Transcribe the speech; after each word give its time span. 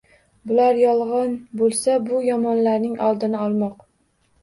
Bular 0.51 0.79
yolg'on 0.83 1.35
bo'lsa, 1.61 1.99
bu 2.09 2.25
yomonlarning 2.33 2.99
oldini 3.13 3.43
olmoq 3.47 3.83